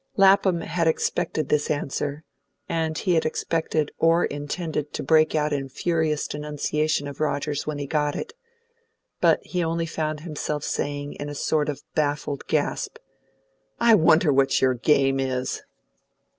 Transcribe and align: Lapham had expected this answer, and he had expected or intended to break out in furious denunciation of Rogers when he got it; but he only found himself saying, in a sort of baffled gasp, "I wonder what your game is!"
Lapham 0.17 0.61
had 0.61 0.87
expected 0.87 1.49
this 1.49 1.69
answer, 1.69 2.23
and 2.67 2.97
he 2.97 3.13
had 3.13 3.23
expected 3.23 3.91
or 3.99 4.25
intended 4.25 4.93
to 4.93 5.03
break 5.03 5.35
out 5.35 5.53
in 5.53 5.69
furious 5.69 6.27
denunciation 6.27 7.07
of 7.07 7.19
Rogers 7.19 7.67
when 7.67 7.77
he 7.77 7.85
got 7.85 8.15
it; 8.15 8.33
but 9.19 9.41
he 9.45 9.63
only 9.63 9.85
found 9.85 10.21
himself 10.21 10.63
saying, 10.63 11.13
in 11.19 11.29
a 11.29 11.35
sort 11.35 11.69
of 11.69 11.83
baffled 11.93 12.47
gasp, 12.47 12.97
"I 13.79 13.93
wonder 13.93 14.33
what 14.33 14.59
your 14.59 14.73
game 14.73 15.19
is!" 15.19 15.61